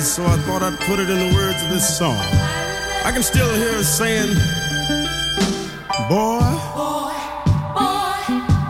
so 0.00 0.24
I 0.24 0.36
thought 0.38 0.62
I'd 0.62 0.78
put 0.80 0.98
it 0.98 1.08
in 1.08 1.18
the 1.18 1.34
words 1.36 1.62
of 1.62 1.68
this 1.70 1.98
song. 1.98 2.16
I 3.04 3.10
can 3.12 3.22
still 3.22 3.48
hear 3.54 3.74
her 3.74 3.82
saying, 3.82 4.34
Boy, 6.08 6.40
boy, 6.74 7.14
boy, 7.76 8.16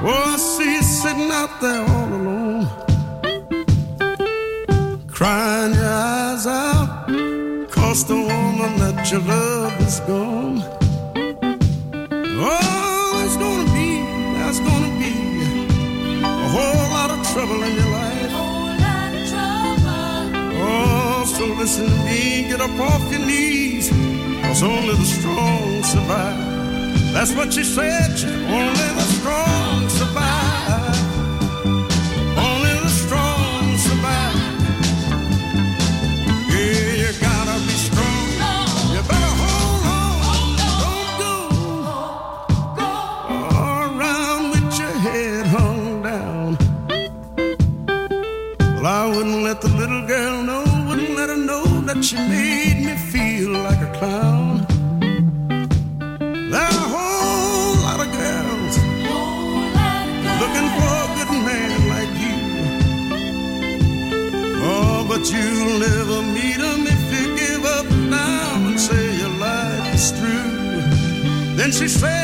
oh, 0.05 0.33
I 0.33 0.37
see 0.37 0.75
you 0.75 0.83
sitting 0.83 1.31
out 1.31 1.61
there 1.63 1.81
all 1.81 2.09
alone, 2.21 2.67
crying 5.09 5.75
your 5.75 5.87
eyes 5.87 6.47
out, 6.47 7.09
cause 7.71 8.05
the 8.05 8.17
woman 8.17 8.79
that 8.83 9.11
you 9.11 9.21
love 9.21 9.81
is 9.81 10.01
gone. 10.01 10.63
Oh, 12.37 13.23
it's 13.25 13.37
gonna 13.37 13.73
be, 13.73 14.03
that's 14.39 14.61
gonna 14.61 14.93
be 15.01 15.13
a 16.23 16.49
whole 16.55 16.91
lot 16.93 17.11
of 17.11 17.27
trouble 17.33 17.63
in 17.63 17.75
your 17.77 17.84
So 21.45 21.53
listen 21.53 21.85
to 21.85 22.05
me, 22.07 22.49
get 22.49 22.63
up 22.63 22.71
off 22.81 23.13
your 23.13 23.21
knees, 23.21 23.91
cause 23.91 24.63
only 24.63 24.95
the 24.95 25.05
strong 25.05 25.83
survive. 25.83 27.13
That's 27.13 27.35
what 27.35 27.53
she 27.53 27.65
said, 27.65 28.17
she 28.17 28.29
only 28.29 28.94
she's 71.75 72.01
fair. 72.01 72.24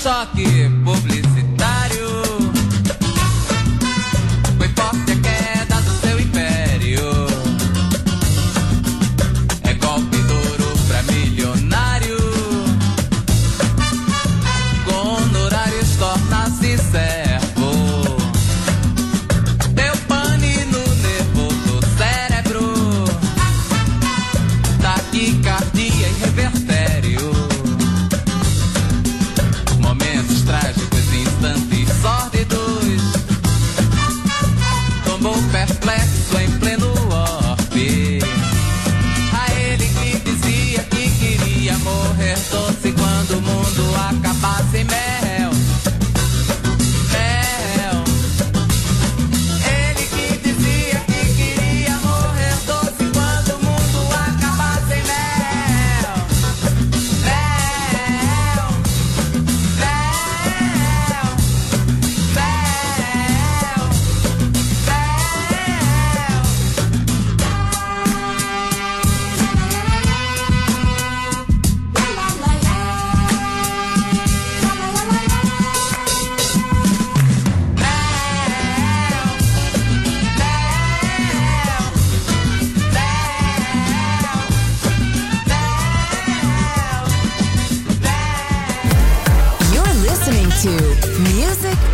saque. 0.00 0.69